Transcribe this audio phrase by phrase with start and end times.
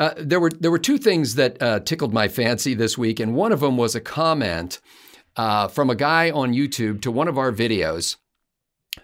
[0.00, 3.34] Uh, there were there were two things that uh, tickled my fancy this week, and
[3.34, 4.80] one of them was a comment
[5.36, 8.16] uh, from a guy on YouTube to one of our videos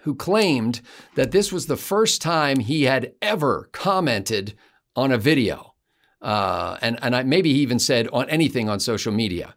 [0.01, 0.81] who claimed
[1.13, 4.55] that this was the first time he had ever commented
[4.95, 5.75] on a video,
[6.19, 9.53] uh, and and I, maybe he even said on anything on social media.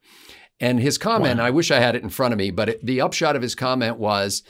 [0.63, 1.47] And his comment, wow.
[1.47, 3.55] I wish I had it in front of me, but it, the upshot of his
[3.55, 4.43] comment was,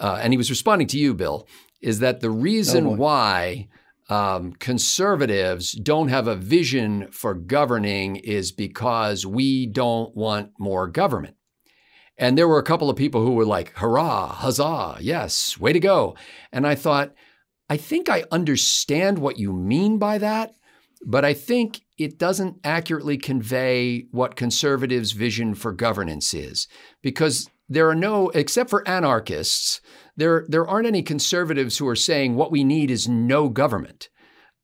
[0.00, 1.46] uh, and he was responding to you, Bill,
[1.80, 3.68] is that the reason oh why
[4.08, 11.36] um, conservatives don't have a vision for governing is because we don't want more government.
[12.18, 15.80] And there were a couple of people who were like, hurrah, huzzah, yes, way to
[15.80, 16.16] go.
[16.52, 17.12] And I thought,
[17.68, 20.54] I think I understand what you mean by that,
[21.04, 26.68] but I think it doesn't accurately convey what conservatives' vision for governance is.
[27.02, 29.80] Because there are no, except for anarchists,
[30.16, 34.08] there, there aren't any conservatives who are saying what we need is no government.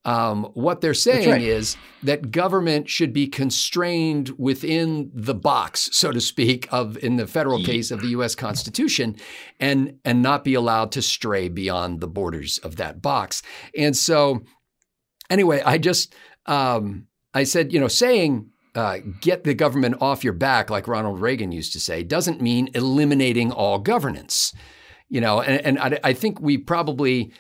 [0.05, 1.41] Um, what they're saying right.
[1.41, 7.27] is that government should be constrained within the box, so to speak, of in the
[7.27, 8.35] federal case of the U.S.
[8.35, 9.15] Constitution,
[9.61, 13.43] and and not be allowed to stray beyond the borders of that box.
[13.79, 14.43] And so,
[15.31, 16.13] anyway, I just
[16.47, 21.21] um, I said, you know, saying uh, get the government off your back, like Ronald
[21.21, 24.53] Reagan used to say, doesn't mean eliminating all governance.
[25.09, 27.33] You know, and, and I, I think we probably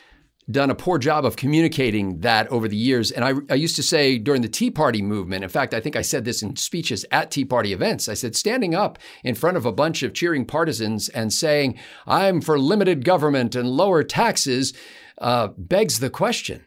[0.50, 3.10] done a poor job of communicating that over the years.
[3.10, 5.94] And I, I, used to say during the Tea Party movement, in fact, I think
[5.94, 8.08] I said this in speeches at Tea Party events.
[8.08, 12.40] I said, standing up in front of a bunch of cheering partisans and saying, I'm
[12.40, 14.74] for limited government and lower taxes,
[15.18, 16.66] uh, begs the question.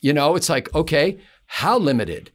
[0.00, 2.30] You know, it's like, okay, how limited?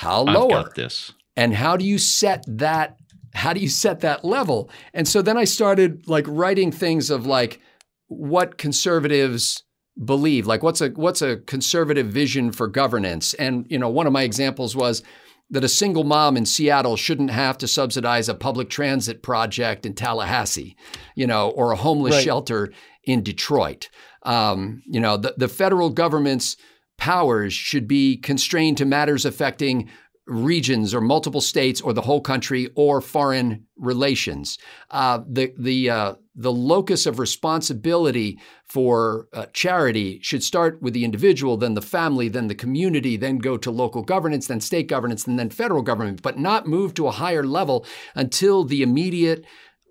[0.00, 0.70] How lower?
[0.74, 1.12] this.
[1.36, 2.96] And how do you set that?
[3.34, 4.70] How do you set that level?
[4.94, 7.60] And so then I started like writing things of like
[8.08, 9.62] what conservatives
[10.02, 14.12] believe like what's a what's a conservative vision for governance and you know one of
[14.12, 15.02] my examples was
[15.50, 19.94] that a single mom in Seattle shouldn't have to subsidize a public transit project in
[19.94, 20.76] Tallahassee,
[21.16, 22.24] you know, or a homeless right.
[22.24, 22.72] shelter
[23.02, 23.90] in Detroit.
[24.22, 26.56] Um, you know, the, the federal government's
[27.00, 29.90] powers should be constrained to matters affecting
[30.26, 34.58] regions or multiple states or the whole country or foreign relations.
[34.90, 41.04] Uh, the the uh, the locus of responsibility for uh, charity should start with the
[41.04, 45.26] individual, then the family, then the community, then go to local governance, then state governance,
[45.26, 47.84] and then federal government, but not move to a higher level
[48.14, 49.44] until the immediate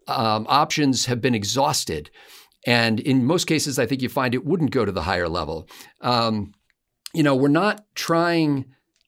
[0.08, 2.10] um, options have been exhausted.
[2.66, 5.68] And in most cases, I think you find it wouldn't go to the higher level.
[6.02, 6.54] Um,
[7.14, 8.66] you know, we're not trying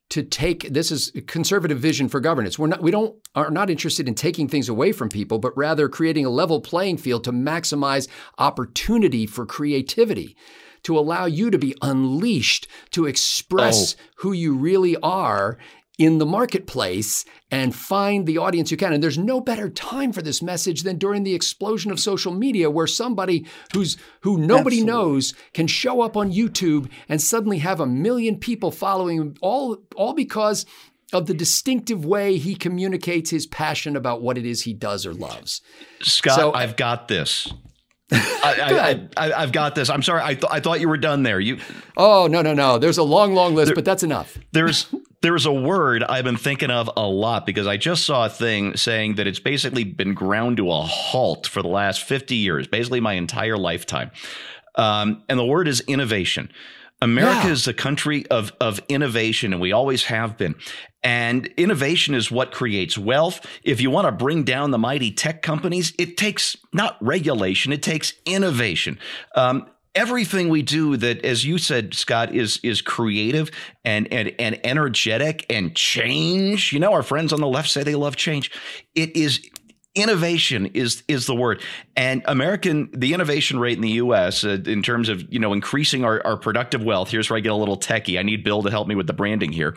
[0.10, 2.60] to take this is conservative vision for governance.
[2.60, 5.88] We're not we don't are not interested in taking things away from people, but rather
[5.88, 10.36] creating a level playing field to maximize opportunity for creativity,
[10.84, 14.04] to allow you to be unleashed, to express oh.
[14.18, 15.58] who you really are
[15.98, 18.94] in the marketplace and find the audience you can.
[18.94, 22.70] And there's no better time for this message than during the explosion of social media
[22.70, 24.86] where somebody who's who nobody Absolutely.
[24.86, 30.14] knows can show up on YouTube and suddenly have a million people following all all
[30.14, 30.66] because
[31.14, 35.14] of the distinctive way he communicates his passion about what it is he does or
[35.14, 35.62] loves.
[36.02, 37.52] Scott, so, I've got this.
[38.12, 39.90] I, have got this.
[39.90, 40.22] I'm sorry.
[40.24, 41.40] I, th- I thought you were done there.
[41.40, 41.60] You.
[41.96, 42.78] Oh no no no.
[42.78, 44.38] There's a long long list, there, but that's enough.
[44.52, 48.30] There's there's a word I've been thinking of a lot because I just saw a
[48.30, 52.66] thing saying that it's basically been ground to a halt for the last 50 years,
[52.68, 54.10] basically my entire lifetime.
[54.76, 56.52] Um, and the word is innovation.
[57.02, 57.54] America yeah.
[57.54, 60.56] is a country of, of innovation, and we always have been.
[61.04, 63.46] And innovation is what creates wealth.
[63.64, 67.82] If you want to bring down the mighty tech companies, it takes not regulation, it
[67.82, 69.00] takes innovation.
[69.36, 73.52] Um, everything we do that as you said scott is is creative
[73.84, 77.96] and and and energetic and change you know our friends on the left say they
[77.96, 78.50] love change
[78.96, 79.46] it is
[79.94, 81.62] innovation is is the word
[81.98, 86.06] and american the innovation rate in the us uh, in terms of you know increasing
[86.06, 88.70] our, our productive wealth here's where i get a little techie i need bill to
[88.72, 89.76] help me with the branding here.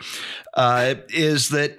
[0.53, 1.77] Uh, is that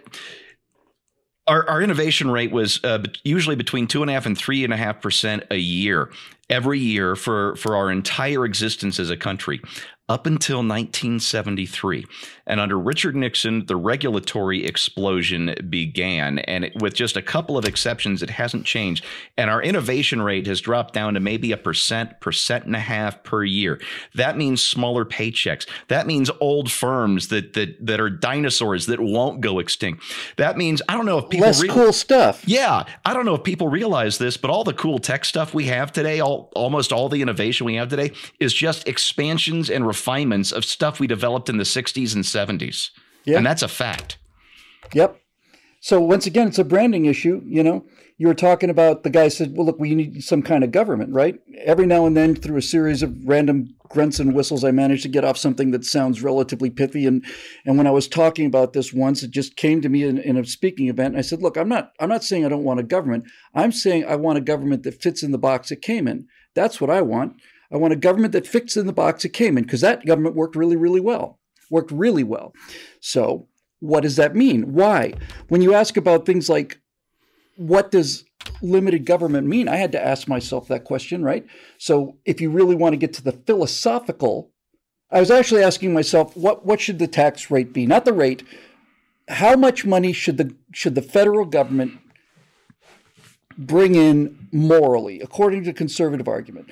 [1.47, 4.73] our, our innovation rate was uh, usually between two and a half and three and
[4.73, 6.11] a half percent a year
[6.51, 9.61] every year for, for our entire existence as a country
[10.09, 12.05] up until 1973.
[12.47, 16.39] And under Richard Nixon, the regulatory explosion began.
[16.41, 19.05] And it, with just a couple of exceptions, it hasn't changed.
[19.37, 23.23] And our innovation rate has dropped down to maybe a percent, percent and a half
[23.23, 23.81] per year.
[24.15, 25.67] That means smaller paychecks.
[25.89, 30.03] That means old firms that that that are dinosaurs that won't go extinct.
[30.37, 32.47] That means I don't know if people less re- cool stuff.
[32.47, 35.65] Yeah, I don't know if people realize this, but all the cool tech stuff we
[35.67, 40.53] have today, all almost all the innovation we have today, is just expansions and refinements
[40.53, 42.91] of stuff we developed in the 60s and 70s.
[43.25, 43.39] Yeah.
[43.39, 44.19] And that's a fact.
[44.93, 45.21] Yep.
[45.81, 47.43] So once again, it's a branding issue.
[47.47, 47.87] You know,
[48.19, 51.13] you were talking about the guy said, "Well, look, we need some kind of government,
[51.13, 55.03] right?" Every now and then, through a series of random grunts and whistles, I managed
[55.03, 57.07] to get off something that sounds relatively pithy.
[57.07, 57.25] And
[57.65, 60.37] and when I was talking about this once, it just came to me in, in
[60.37, 61.15] a speaking event.
[61.15, 63.25] And I said, "Look, I'm not I'm not saying I don't want a government.
[63.55, 66.27] I'm saying I want a government that fits in the box it came in.
[66.55, 67.35] That's what I want.
[67.71, 70.37] I want a government that fits in the box it came in because that government
[70.37, 71.39] worked really, really well.
[71.71, 72.53] Worked really well.
[73.01, 73.49] So."
[73.81, 74.73] What does that mean?
[74.73, 75.13] Why?
[75.49, 76.81] When you ask about things like
[77.57, 78.25] what does
[78.63, 79.69] limited government mean?
[79.69, 81.47] I had to ask myself that question, right?
[81.79, 84.51] So if you really want to get to the philosophical,
[85.11, 87.87] I was actually asking myself, what what should the tax rate be?
[87.87, 88.43] Not the rate.
[89.29, 91.99] How much money should the should the federal government
[93.59, 96.71] bring in morally, according to conservative argument?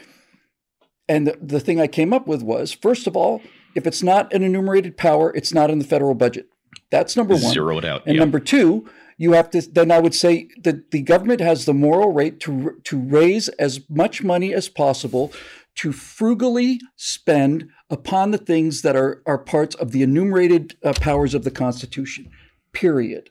[1.09, 3.43] And the, the thing I came up with was, first of all,
[3.75, 6.49] if it's not an enumerated power, it's not in the federal budget.
[6.91, 7.53] That's number one.
[7.53, 8.03] Zero it out.
[8.07, 11.75] And number two, you have to then I would say that the government has the
[11.75, 15.33] moral right to to raise as much money as possible
[15.77, 21.35] to frugally spend upon the things that are are parts of the enumerated uh, powers
[21.35, 22.31] of the Constitution.
[22.73, 23.31] Period.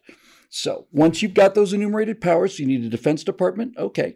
[0.49, 3.75] So once you've got those enumerated powers, you need a defense department.
[3.77, 4.15] Okay.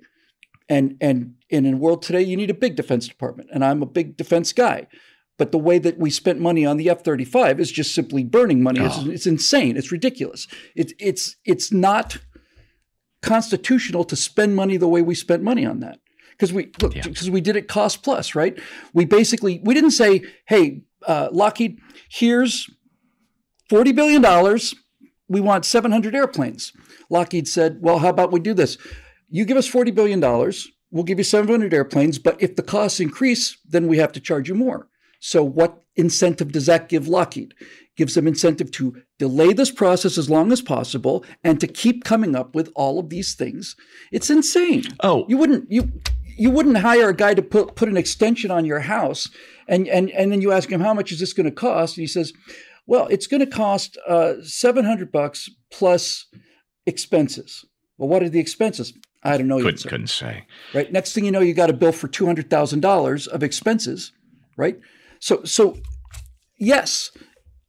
[0.69, 3.49] And and, and in the world today, you need a big defense department.
[3.53, 4.87] And I'm a big defense guy.
[5.37, 8.63] But the way that we spent money on the F 35 is just simply burning
[8.63, 8.79] money.
[8.81, 8.85] Oh.
[8.85, 9.77] It's, it's, insane.
[9.77, 10.47] It's ridiculous.
[10.75, 12.17] It, it's, it's not
[13.21, 15.99] constitutional to spend money the way we spent money on that.
[16.31, 17.33] Because we look, because yeah.
[17.33, 18.59] we did it cost plus, right?
[18.93, 21.79] We basically we didn't say, "Hey, uh, Lockheed,
[22.09, 22.69] here's
[23.67, 24.75] forty billion dollars.
[25.27, 26.73] We want seven hundred airplanes."
[27.09, 28.77] Lockheed said, "Well, how about we do this?
[29.31, 32.61] You give us forty billion dollars, we'll give you seven hundred airplanes, but if the
[32.61, 34.87] costs increase, then we have to charge you more."
[35.27, 37.53] So, what incentive does that give Lockheed?
[37.97, 42.33] Gives them incentive to delay this process as long as possible and to keep coming
[42.33, 43.75] up with all of these things.
[44.09, 44.83] It's insane.
[45.01, 45.91] Oh, you wouldn't you
[46.37, 49.27] you wouldn't hire a guy to put put an extension on your house
[49.67, 52.03] and and and then you ask him how much is this going to cost and
[52.03, 52.31] he says,
[52.85, 56.27] well, it's going to cost uh, seven hundred bucks plus
[56.85, 57.65] expenses.
[57.97, 58.93] Well, what are the expenses?
[59.23, 59.57] I don't know.
[59.57, 60.45] Couldn't, couldn't say.
[60.73, 60.89] Right.
[60.89, 64.13] Next thing you know, you got a bill for two hundred thousand dollars of expenses.
[64.55, 64.79] Right.
[65.19, 65.77] So so
[66.57, 67.11] yes,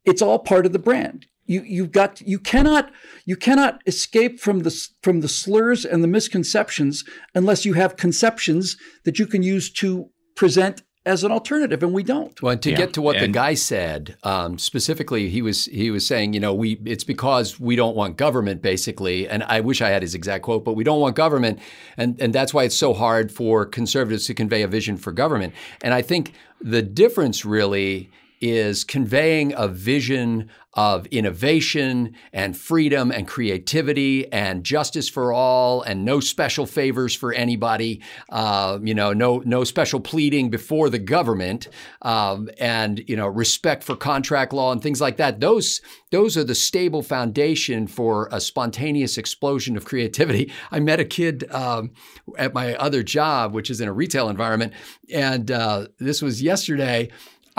[0.05, 1.25] it's all part of the brand.
[1.45, 2.91] You you've got you cannot
[3.25, 7.03] you cannot escape from the from the slurs and the misconceptions
[7.33, 12.03] unless you have conceptions that you can use to present as an alternative, and we
[12.03, 12.39] don't.
[12.41, 12.77] Well, to yeah.
[12.77, 16.39] get to what and, the guy said um, specifically, he was he was saying, you
[16.39, 19.27] know, we it's because we don't want government, basically.
[19.27, 21.59] And I wish I had his exact quote, but we don't want government,
[21.97, 25.53] and and that's why it's so hard for conservatives to convey a vision for government.
[25.81, 28.09] And I think the difference really
[28.41, 36.05] is conveying a vision of innovation and freedom and creativity and justice for all and
[36.05, 41.67] no special favors for anybody, uh, you know, no no special pleading before the government,
[42.03, 45.39] um, and you know, respect for contract law and things like that.
[45.39, 45.81] Those
[46.11, 50.51] those are the stable foundation for a spontaneous explosion of creativity.
[50.71, 51.91] I met a kid um,
[52.37, 54.73] at my other job, which is in a retail environment,
[55.11, 57.09] and uh, this was yesterday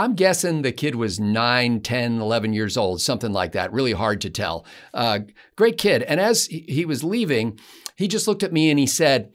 [0.00, 3.70] I'm guessing the kid was 9, 10, 11 years old, something like that.
[3.70, 4.64] Really hard to tell.
[4.94, 5.20] Uh,
[5.56, 6.02] great kid.
[6.04, 7.58] And as he was leaving,
[7.96, 9.30] he just looked at me and he said,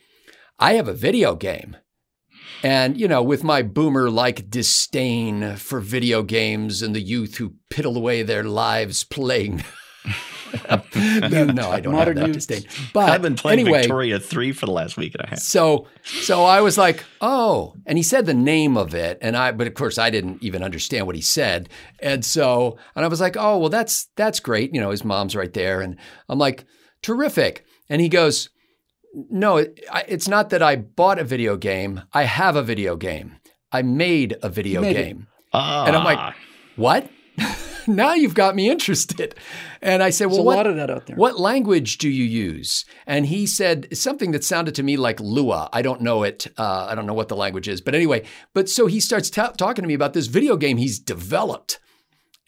[0.58, 1.78] I have a video game.
[2.64, 7.54] And, you know, with my boomer like disdain for video games and the youth who
[7.72, 9.64] piddle away their lives playing
[10.96, 12.64] no, I don't Modern have that disdain.
[12.94, 15.40] But I've been playing anyway, Victoria 3 for the last week and a half.
[15.40, 19.52] So so I was like, "Oh." And he said the name of it and I
[19.52, 21.70] but of course I didn't even understand what he said.
[22.00, 25.36] And so and I was like, "Oh, well that's that's great." You know, his mom's
[25.36, 25.98] right there and
[26.30, 26.66] I'm like,
[27.02, 28.50] "Terrific." And he goes,
[29.14, 29.66] "No,
[30.08, 32.02] it's not that I bought a video game.
[32.14, 33.38] I have a video game.
[33.72, 35.86] I made a video made game." Ah.
[35.86, 36.36] And I'm like.
[36.76, 37.10] "What?"
[37.88, 39.36] now you've got me interested.
[39.82, 41.16] And I said, Well, There's what, a lot of that out there.
[41.16, 42.86] What language do you use?
[43.06, 45.70] And he said something that sounded to me like Lua.
[45.72, 46.48] I don't know it.
[46.58, 47.82] Uh, I don't know what the language is.
[47.82, 48.24] But anyway,
[48.54, 51.80] but so he starts t- talking to me about this video game he's developed.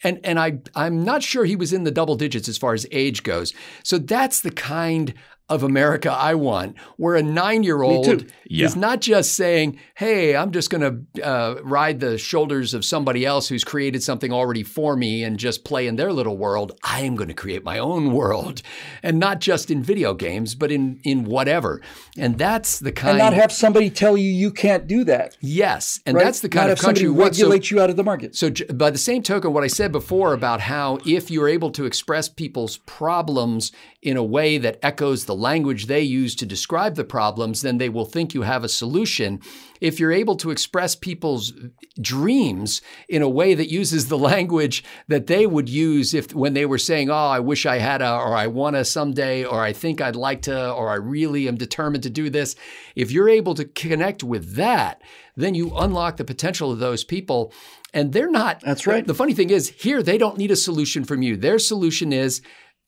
[0.04, 2.86] And, and I, I'm not sure he was in the double digits as far as
[2.92, 3.52] age goes.
[3.82, 5.12] So that's the kind
[5.48, 8.66] of America I want, where a nine year old Yeah.
[8.66, 13.24] is not just saying, Hey, I'm just going to uh, ride the shoulders of somebody
[13.24, 16.78] else who's created something already for me and just play in their little world.
[16.82, 18.62] I am going to create my own world.
[19.02, 21.80] And not just in video games, but in, in whatever.
[22.18, 25.36] And that's the kind and not have somebody tell you you can't do that.
[25.40, 26.00] Yes.
[26.04, 26.24] And right?
[26.24, 27.36] that's the kind not of somebody country we want.
[27.36, 28.36] So- regulate you out of the market.
[28.36, 31.84] so, by the same token, what I said before about how if you're able to
[31.86, 37.04] express people's problems in a way that echoes the language they use to describe the
[37.04, 39.40] problems, then they will think you have a solution.
[39.80, 41.52] If you're able to express people's
[42.00, 46.66] dreams in a way that uses the language that they would use if when they
[46.66, 49.72] were saying, "Oh, I wish I had a," or "I want to someday," or "I
[49.72, 52.56] think I'd like to," or "I really am determined to do this,"
[52.94, 55.02] if you're able to connect with that,
[55.36, 57.52] then you unlock the potential of those people.
[57.94, 58.60] And they're not.
[58.60, 59.06] That's right.
[59.06, 61.36] The funny thing is, here they don't need a solution from you.
[61.36, 62.42] Their solution is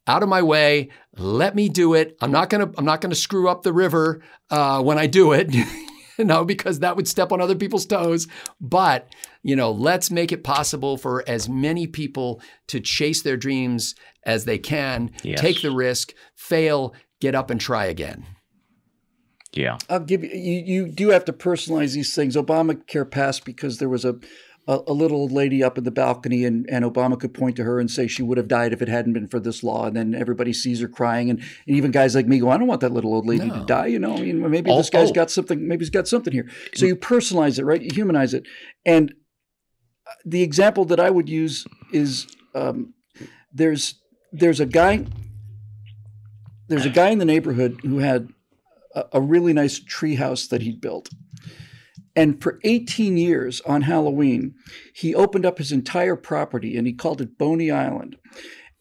[0.06, 0.90] out of my way.
[1.16, 2.16] Let me do it.
[2.20, 2.70] I'm not gonna.
[2.76, 5.54] I'm not gonna screw up the river uh, when I do it.
[6.18, 8.28] you know, because that would step on other people's toes.
[8.60, 9.08] But
[9.42, 14.44] you know, let's make it possible for as many people to chase their dreams as
[14.44, 15.12] they can.
[15.22, 15.40] Yes.
[15.40, 18.26] Take the risk, fail, get up and try again.
[19.52, 19.78] Yeah.
[19.88, 20.62] I'll give you, you.
[20.64, 22.36] You do have to personalize these things.
[22.36, 24.16] Obamacare passed because there was a,
[24.68, 27.64] a, a little old lady up in the balcony, and, and Obama could point to
[27.64, 29.86] her and say she would have died if it hadn't been for this law.
[29.86, 32.66] And then everybody sees her crying, and, and even guys like me go, "I don't
[32.66, 35.14] want that little old lady to die." You know, I mean, maybe this guy's oh.
[35.14, 35.66] got something.
[35.66, 36.48] Maybe he's got something here.
[36.74, 37.80] So you personalize it, right?
[37.80, 38.46] You humanize it.
[38.84, 39.14] And
[40.06, 42.94] uh, the example that I would use is um,
[43.52, 43.94] there's
[44.32, 45.04] there's a guy
[46.68, 48.28] there's a guy in the neighborhood who had
[48.94, 51.10] a, a really nice tree house that he'd built.
[52.16, 54.54] And for 18 years on Halloween,
[54.92, 58.16] he opened up his entire property and he called it Boney Island.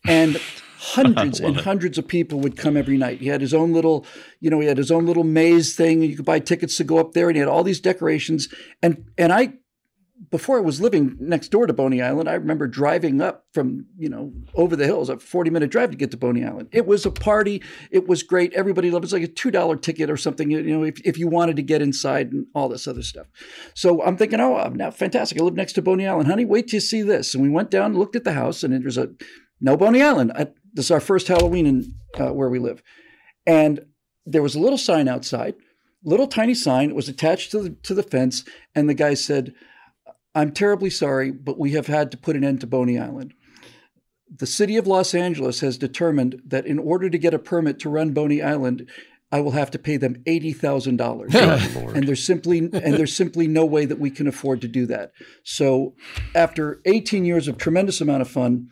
[0.08, 0.40] And
[0.80, 1.64] hundreds and it.
[1.64, 3.20] hundreds of people would come every night.
[3.20, 4.06] He had his own little,
[4.40, 6.02] you know, he had his own little maze thing.
[6.02, 8.48] You could buy tickets to go up there and he had all these decorations.
[8.82, 9.54] And and I
[10.32, 14.10] before I was living next door to Boney Island, I remember driving up from, you
[14.10, 16.68] know, over the hills, a 40 minute drive to get to Boney Island.
[16.72, 17.64] It was a party.
[17.90, 18.54] It was great.
[18.54, 19.12] Everybody loved it.
[19.12, 21.62] It was like a $2 ticket or something, you know, if, if you wanted to
[21.62, 23.28] get inside and all this other stuff.
[23.74, 25.40] So I'm thinking, oh, I'm now fantastic.
[25.40, 26.28] I live next to Boney Island.
[26.28, 27.34] Honey, wait till you see this.
[27.34, 29.12] And we went down, looked at the house, and there's a
[29.62, 30.34] no Boney Island.
[30.36, 32.84] I, this is our first Halloween in uh, where we live.
[33.46, 33.86] And
[34.26, 35.56] there was a little sign outside,
[36.04, 36.90] little tiny sign.
[36.90, 38.44] It was attached to the, to the fence.
[38.76, 39.54] And the guy said,
[40.36, 43.34] I'm terribly sorry, but we have had to put an end to Boney Island.
[44.36, 47.90] The city of Los Angeles has determined that in order to get a permit to
[47.90, 48.88] run Boney Island,
[49.32, 53.48] I will have to pay them eighty thousand dollars, and there's simply and there's simply
[53.48, 55.12] no way that we can afford to do that.
[55.44, 55.96] So,
[56.36, 58.70] after 18 years of tremendous amount of fun,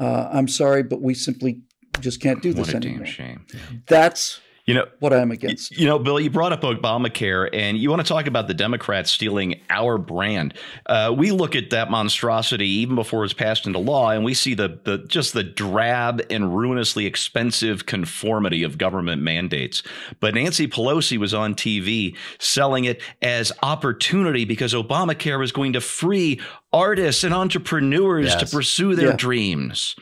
[0.00, 1.62] uh, I'm sorry, but we simply
[2.00, 3.06] just can't do this What a damn anymore.
[3.06, 3.46] shame.
[3.86, 5.70] That's You know, what I'm against.
[5.78, 9.10] You know, Bill, you brought up Obamacare, and you want to talk about the Democrats
[9.10, 10.52] stealing our brand.
[10.84, 14.52] Uh, we look at that monstrosity even before it's passed into law, and we see
[14.52, 19.82] the the just the drab and ruinously expensive conformity of government mandates.
[20.20, 25.80] But Nancy Pelosi was on TV selling it as opportunity because Obamacare was going to
[25.80, 26.42] free
[26.74, 28.40] artists and entrepreneurs Yes.
[28.50, 29.16] to pursue their Yeah.
[29.16, 29.96] dreams.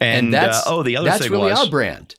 [0.00, 2.14] And, And, that's uh, oh, the other that's thing really was our brand.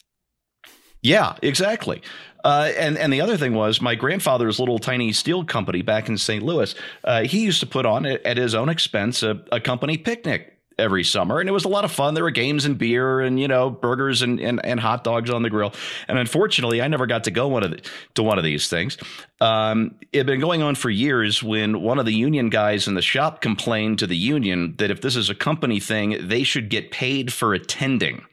[1.03, 2.01] Yeah, exactly.
[2.43, 6.17] Uh, and and the other thing was my grandfather's little tiny steel company back in
[6.17, 6.43] St.
[6.43, 6.73] Louis.
[7.03, 11.03] Uh, he used to put on at his own expense a, a company picnic every
[11.03, 12.15] summer, and it was a lot of fun.
[12.15, 15.43] There were games and beer, and you know burgers and, and, and hot dogs on
[15.43, 15.73] the grill.
[16.07, 17.81] And unfortunately, I never got to go one of the,
[18.15, 18.97] to one of these things.
[19.39, 21.41] Um, it had been going on for years.
[21.41, 24.99] When one of the union guys in the shop complained to the union that if
[25.01, 28.25] this is a company thing, they should get paid for attending.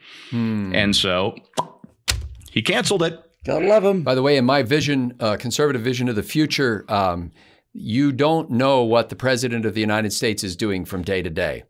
[0.75, 1.37] And so
[2.51, 3.21] he canceled it.
[3.45, 4.03] Gotta love them.
[4.03, 7.33] By the way, in my vision, uh, conservative vision of the future, um,
[7.73, 11.31] you don't know what the president of the United States is doing from day to
[11.31, 11.63] day.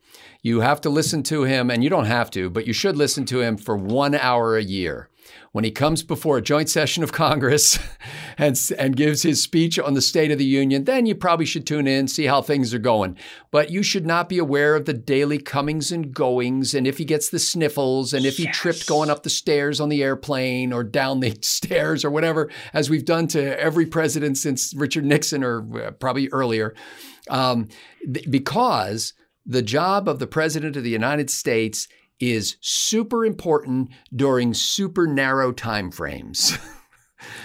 [0.43, 3.27] You have to listen to him, and you don't have to, but you should listen
[3.27, 5.10] to him for one hour a year.
[5.53, 7.79] When he comes before a joint session of Congress
[8.39, 11.67] and, and gives his speech on the State of the Union, then you probably should
[11.67, 13.17] tune in, see how things are going.
[13.51, 17.05] But you should not be aware of the daily comings and goings, and if he
[17.05, 20.85] gets the sniffles, and if he tripped going up the stairs on the airplane or
[20.85, 25.87] down the stairs or whatever, as we've done to every president since Richard Nixon or
[25.87, 26.75] uh, probably earlier.
[27.29, 27.69] Um,
[28.03, 29.15] th- because
[29.47, 31.89] the job of the president of the United States
[32.21, 36.57] is super important during super narrow time frames.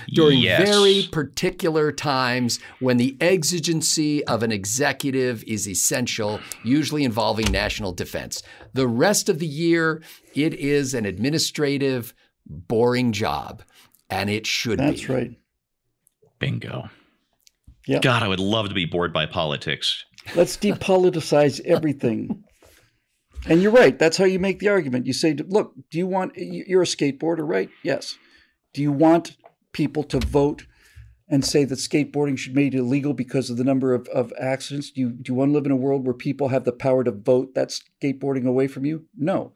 [0.09, 0.67] during Yes.
[0.67, 8.43] very particular times when the exigency of an executive is essential, usually involving national defense.
[8.73, 10.01] The rest of the year,
[10.33, 12.13] it is an administrative
[12.45, 13.63] boring job,
[14.09, 15.07] and it should That's be.
[15.07, 15.31] That's right.
[16.39, 16.89] Bingo.
[17.87, 17.99] Yeah.
[17.99, 20.05] God, I would love to be bored by politics.
[20.35, 22.43] Let's depoliticize everything.
[23.47, 23.97] And you're right.
[23.97, 25.05] That's how you make the argument.
[25.05, 27.69] You say, look, do you want, you're a skateboarder, right?
[27.83, 28.17] Yes.
[28.73, 29.37] Do you want
[29.71, 30.65] people to vote
[31.29, 34.91] and say that skateboarding should be made illegal because of the number of, of accidents?
[34.91, 37.03] Do you, do you want to live in a world where people have the power
[37.03, 37.69] to vote that
[38.01, 39.05] skateboarding away from you?
[39.15, 39.53] No.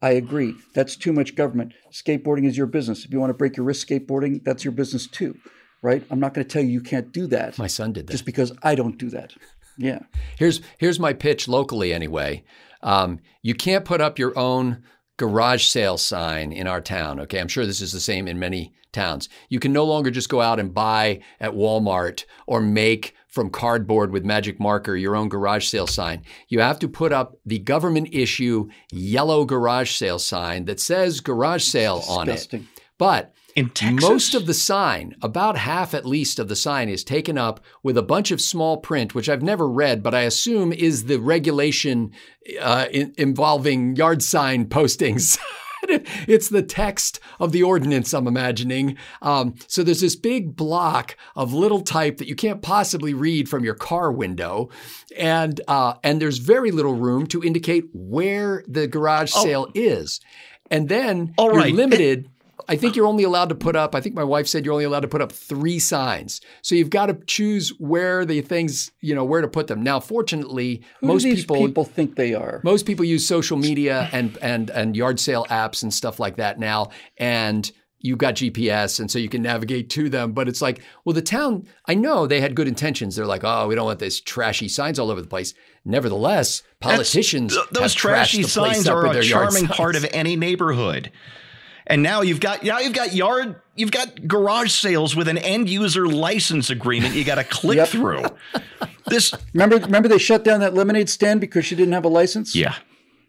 [0.00, 0.54] I agree.
[0.74, 1.74] That's too much government.
[1.92, 3.04] Skateboarding is your business.
[3.04, 5.36] If you want to break your wrist skateboarding, that's your business too,
[5.82, 6.04] right?
[6.10, 8.12] I'm not going to tell you you can't do that My son did that.
[8.12, 9.32] just because I don't do that.
[9.76, 10.00] Yeah.
[10.36, 12.44] Here's here's my pitch locally anyway.
[12.82, 14.82] Um, you can't put up your own
[15.16, 17.20] garage sale sign in our town.
[17.20, 19.28] Okay, I'm sure this is the same in many towns.
[19.48, 24.10] You can no longer just go out and buy at Walmart or make from cardboard
[24.10, 26.22] with magic marker your own garage sale sign.
[26.48, 31.64] You have to put up the government issue yellow garage sale sign that says garage
[31.64, 32.48] sale on it.
[32.96, 37.02] But In Texas, most of the sign, about half at least of the sign, is
[37.02, 40.72] taken up with a bunch of small print, which I've never read, but I assume
[40.72, 42.12] is the regulation
[42.60, 45.40] uh, in, involving yard sign postings.
[45.82, 48.96] it's the text of the ordinance, I'm imagining.
[49.22, 53.64] Um, so there's this big block of little type that you can't possibly read from
[53.64, 54.70] your car window,
[55.16, 60.20] and uh, and there's very little room to indicate where the garage sale is.
[60.70, 61.74] And then All you're right.
[61.74, 62.28] limited.
[62.68, 64.84] I think you're only allowed to put up, I think my wife said you're only
[64.84, 66.40] allowed to put up three signs.
[66.62, 69.82] So you've got to choose where the things, you know, where to put them.
[69.82, 72.60] Now, fortunately, Who most do these people, people think they are?
[72.62, 76.58] most people use social media and and and yard sale apps and stuff like that
[76.58, 76.90] now.
[77.16, 77.70] And
[78.00, 80.32] you've got GPS and so you can navigate to them.
[80.32, 83.16] But it's like, well, the town, I know they had good intentions.
[83.16, 85.54] They're like, oh, we don't want these trashy signs all over the place.
[85.84, 90.06] Nevertheless, politicians Th- those have trashy the signs up are with a charming part of
[90.12, 91.10] any neighborhood.
[91.90, 95.68] And now you've got now you've got yard you've got garage sales with an end
[95.70, 97.88] user license agreement you got to click Yep.
[97.88, 98.24] through.
[99.06, 102.54] This Remember, remember they shut down that lemonade stand because she didn't have a license?
[102.54, 102.74] yeah,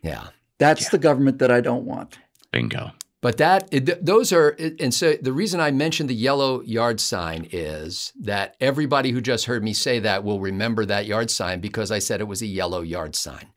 [0.03, 0.27] Yeah.
[0.57, 2.19] That's the government that I don't want.
[2.51, 2.91] bingo.
[3.21, 7.47] But that it, those are and so the reason I mentioned the yellow yard sign
[7.51, 11.91] is that everybody who just heard me say that will remember that yard sign because
[11.91, 13.47] I said it was a yellow yard sign.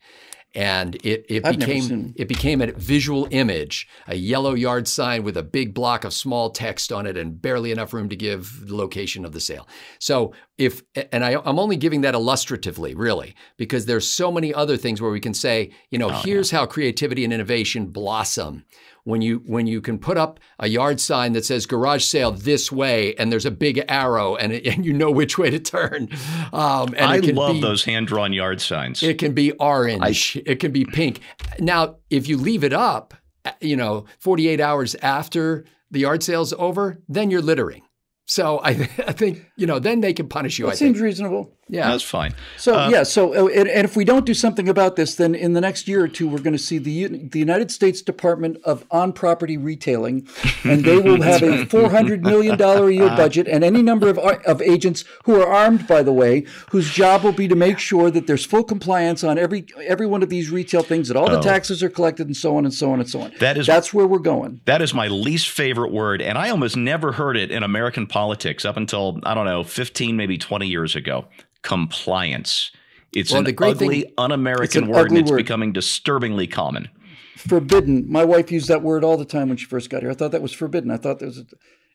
[0.54, 5.37] And it, it I've became it became a visual image, a yellow yard sign with
[5.37, 8.76] a big block of small text on it and barely enough room to give the
[8.76, 9.66] location of the sale.
[9.98, 14.76] So if and I, I'm only giving that illustratively, really, because there's so many other
[14.76, 18.64] things where we can say, you know, oh, here's how creativity and innovation blossom
[19.04, 22.70] when you when you can put up a yard sign that says garage sale this
[22.70, 26.08] way and there's a big arrow and, it, and you know which way to turn.
[26.52, 29.02] Um, and I it can love be, those hand drawn yard signs.
[29.02, 30.36] it can be orange.
[30.46, 31.20] It can be pink.
[31.58, 33.14] Now if you leave it up
[33.60, 37.82] you know 48 hours after the yard sale's over then you're littering.
[38.26, 38.70] So I,
[39.06, 41.04] I think you know then they can punish you That i seems think.
[41.04, 41.56] reasonable.
[41.72, 42.32] Yeah That's fine.
[42.58, 45.35] So Uh, yeah, so uh, and, and if we don't do something about this, then
[45.35, 46.96] in the next year or two, we're going to see the
[47.35, 50.28] the United States Department of On Property Retailing,
[50.64, 54.08] and they will have a four hundred million dollar a year budget, and any number
[54.08, 57.78] of of agents who are armed, by the way, whose job will be to make
[57.78, 61.30] sure that there's full compliance on every every one of these retail things, that all
[61.30, 61.42] the Oh.
[61.52, 63.32] taxes are collected, and so on and so on and so on.
[63.40, 64.61] That is- that's where we're going.
[64.66, 68.64] That is my least favorite word, and I almost never heard it in American politics
[68.64, 71.24] up until I don't know, fifteen, maybe twenty years ago.
[71.62, 72.70] Compliance.
[73.12, 75.37] It's Well, an the great ugly, thing- un-American It's an word, and it's word.
[75.37, 76.88] becoming disturbingly common.
[77.37, 78.11] Forbidden.
[78.11, 80.11] My wife used that word all the time when she first got here.
[80.11, 80.90] I thought that was forbidden.
[80.90, 81.46] I thought there was, a,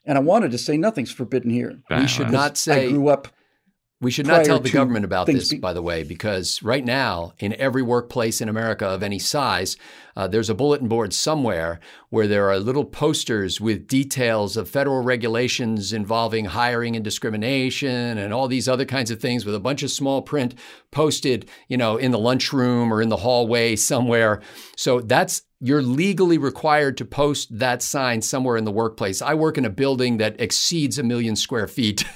[0.04, 1.80] and I wanted to say nothing's forbidden here.
[1.90, 2.86] we should not say.
[2.86, 3.28] I grew up
[4.00, 7.32] We should not tell the government about this, be- by the way, because right now,
[7.40, 9.76] in every workplace in America of any size,
[10.14, 15.02] uh, there's a bulletin board somewhere where there are little posters with details of federal
[15.02, 19.82] regulations involving hiring and discrimination and all these other kinds of things with a bunch
[19.82, 20.54] of small print
[20.92, 24.40] posted, you know, in the lunchroom or in the hallway somewhere.
[24.76, 29.20] So that's you're legally required to post that sign somewhere in the workplace.
[29.20, 32.04] I work in a building that exceeds a million square feet.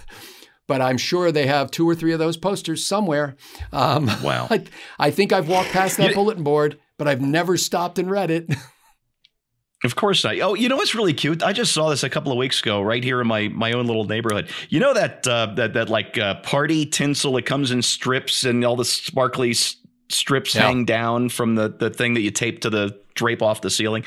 [0.68, 3.36] but I'm sure they have two or three of those posters somewhere.
[3.72, 4.46] Um, Wow.
[4.50, 4.64] I,
[4.98, 8.52] I think I've walked past that bulletin board, but I've never stopped and read it.
[9.84, 10.38] Of course not.
[10.38, 11.42] Oh, you know what's really cute?
[11.42, 13.86] I just saw this a couple of weeks ago, right here in my my own
[13.88, 14.48] little neighborhood.
[14.68, 18.64] You know that uh, that that like uh, party tinsel that comes in strips and
[18.64, 19.54] all the sparkly
[20.08, 20.68] strips Yeah.
[20.68, 24.04] hang down from the the thing that you tape to the drape off the ceiling.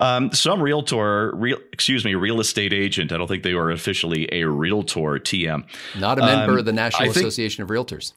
[0.00, 3.12] Um, some realtor, real excuse me, real estate agent.
[3.12, 5.18] I don't think they were officially a realtor.
[5.18, 5.64] TM.
[5.98, 8.12] Not a member Um, of the National I think- Association of Realtors.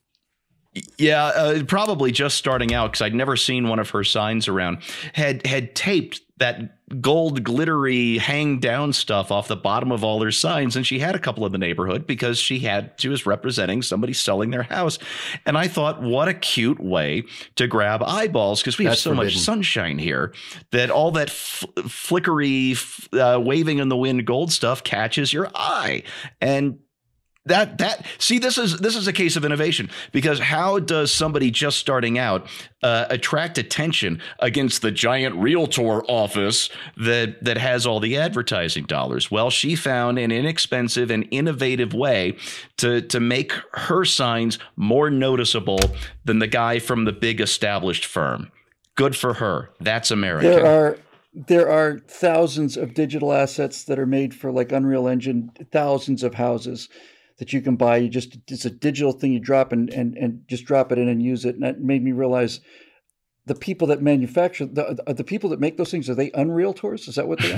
[0.97, 4.79] Yeah, uh, probably just starting out because I'd never seen one of her signs around.
[5.13, 10.31] Had had taped that gold glittery hang down stuff off the bottom of all her
[10.31, 13.83] signs, and she had a couple in the neighborhood because she had she was representing
[13.83, 14.97] somebody selling their house.
[15.45, 17.23] And I thought, what a cute way
[17.55, 19.27] to grab eyeballs because we That's have so forbidden.
[19.35, 20.33] much sunshine here
[20.71, 25.51] that all that f- flickery, f- uh, waving in the wind gold stuff catches your
[25.53, 26.01] eye.
[26.41, 26.79] And
[27.45, 31.51] that that see this is this is a case of innovation because how does somebody
[31.51, 32.47] just starting out
[32.81, 39.29] uh, attract attention against the giant realtor office that that has all the advertising dollars?
[39.29, 42.37] Well she found an inexpensive and innovative way
[42.77, 45.79] to to make her signs more noticeable
[46.23, 48.51] than the guy from the big established firm.
[48.95, 49.69] Good for her.
[49.81, 50.47] That's america.
[50.47, 50.97] There are
[51.33, 56.35] there are thousands of digital assets that are made for like unreal engine thousands of
[56.35, 56.89] houses
[57.37, 57.97] that you can buy.
[57.97, 61.07] You just it's a digital thing you drop and and and just drop it in
[61.07, 61.55] and use it.
[61.55, 62.59] And that made me realize
[63.45, 67.07] the people that manufacture the the people that make those things are they unreal unrealtors?
[67.07, 67.51] Is that what they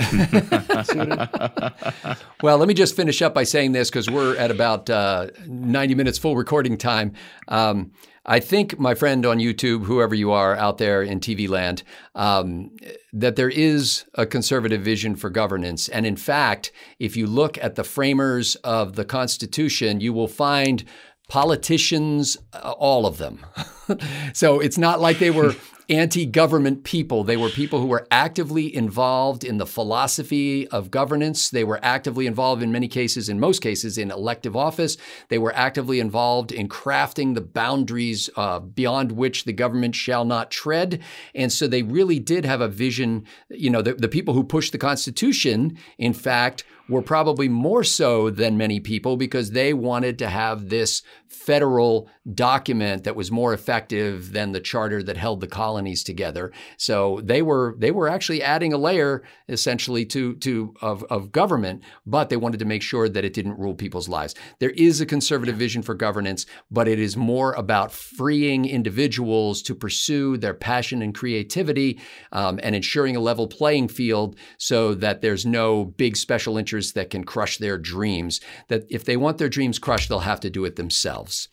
[2.03, 2.17] are?
[2.41, 5.95] well, let me just finish up by saying this because we're at about uh, ninety
[5.95, 7.13] minutes full recording time.
[7.47, 7.91] Um,
[8.27, 11.83] I think, my friend on YouTube, whoever you are out there in TV land,
[12.15, 12.71] um,
[13.13, 15.87] that there is a conservative vision for governance.
[15.89, 20.83] And in fact, if you look at the framers of the Constitution, you will find
[21.27, 23.45] politicians, uh, all of them.
[24.33, 25.55] so it's not like they were
[25.89, 27.23] anti government people.
[27.23, 31.49] They were people who were actively involved in the philosophy of governance.
[31.49, 34.97] They were actively involved in many cases, in most cases, in elective office.
[35.29, 40.51] They were actively involved in crafting the boundaries uh, beyond which the government shall not
[40.51, 41.01] tread.
[41.33, 43.25] And so they really did have a vision.
[43.49, 48.29] You know, the, the people who pushed the Constitution, in fact, were probably more so
[48.29, 54.33] than many people because they wanted to have this federal document that was more effective
[54.33, 56.51] than the charter that held the colonies together.
[56.77, 61.83] So they were they were actually adding a layer essentially to to of, of government,
[62.05, 64.35] but they wanted to make sure that it didn't rule people's lives.
[64.59, 69.75] There is a conservative vision for governance, but it is more about freeing individuals to
[69.75, 71.99] pursue their passion and creativity
[72.31, 77.09] um, and ensuring a level playing field so that there's no big special interest that
[77.09, 78.39] can crush their dreams.
[78.67, 81.49] That if they want their dreams crushed, they'll have to do it themselves.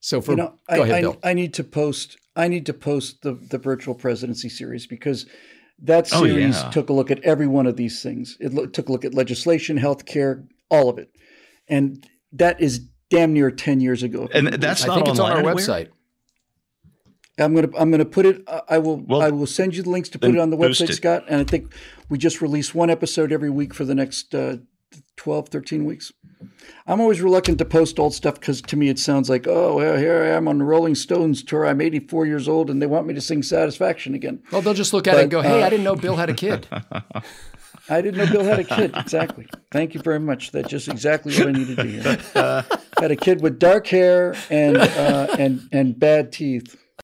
[0.00, 1.16] So for you know, go I, ahead, I, Bill.
[1.24, 2.18] I need to post.
[2.38, 5.26] I need to post the the virtual presidency series because
[5.80, 6.70] that series oh, yeah.
[6.70, 8.36] took a look at every one of these things.
[8.40, 11.10] It lo- took a look at legislation, healthcare, all of it,
[11.68, 14.28] and that is damn near ten years ago.
[14.32, 15.56] And that's not I think it's on our anywhere?
[15.56, 15.88] website.
[17.38, 18.48] I'm gonna I'm gonna put it.
[18.68, 20.92] I will well, I will send you the links to put it on the website,
[20.94, 21.24] Scott.
[21.28, 21.72] And I think
[22.08, 24.58] we just release one episode every week for the next uh,
[25.16, 26.12] 12, 13 weeks.
[26.86, 29.96] I'm always reluctant to post old stuff because to me it sounds like, oh, well,
[29.96, 31.66] here I am on the Rolling Stones tour.
[31.66, 34.42] I'm 84 years old and they want me to sing Satisfaction again.
[34.52, 36.16] Well, they'll just look at but, it and go, hey, uh, I didn't know Bill
[36.16, 36.68] had a kid.
[37.90, 38.94] I didn't know Bill had a kid.
[38.96, 39.46] Exactly.
[39.70, 40.52] Thank you very much.
[40.52, 42.18] That's just exactly what I needed to hear.
[43.00, 46.76] had a kid with dark hair and uh, and and bad teeth.